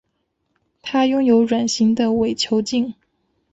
[0.81, 2.95] 它拥有卵形的伪球茎。